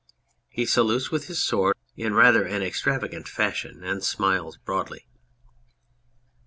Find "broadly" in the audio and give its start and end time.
4.57-5.05